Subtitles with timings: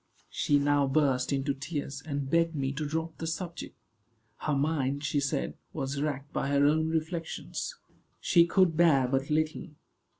[0.31, 3.77] She now burst into tears, and begged me to drop the subject.
[4.37, 7.75] Her mind, she said, was racked by her own reflections.
[8.19, 9.67] She could bear but little.